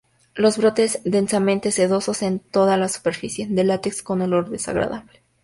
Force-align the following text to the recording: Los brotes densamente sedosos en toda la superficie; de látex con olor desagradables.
Los 0.33 0.57
brotes 0.57 0.99
densamente 1.05 1.69
sedosos 1.71 2.23
en 2.23 2.39
toda 2.39 2.75
la 2.75 2.89
superficie; 2.89 3.45
de 3.47 3.63
látex 3.63 4.01
con 4.01 4.23
olor 4.23 4.49
desagradables. 4.49 5.21